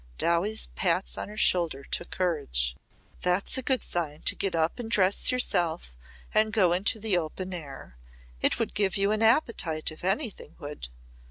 Dowie's 0.17 0.65
pats 0.73 1.15
on 1.15 1.29
her 1.29 1.37
shoulder 1.37 1.83
took 1.83 2.09
courage. 2.09 2.75
"That's 3.21 3.59
a 3.59 3.61
good 3.61 3.83
sign 3.83 4.23
to 4.23 4.33
get 4.35 4.55
up 4.55 4.79
and 4.79 4.89
dress 4.89 5.31
yourself 5.31 5.95
and 6.33 6.51
go 6.51 6.73
into 6.73 6.99
the 6.99 7.19
open 7.19 7.53
air. 7.53 7.99
It 8.41 8.57
would 8.57 8.73
give 8.73 8.97
you 8.97 9.11
an 9.11 9.21
appetite 9.21 9.91
if 9.91 10.03
anything 10.03 10.55
would." 10.57 10.87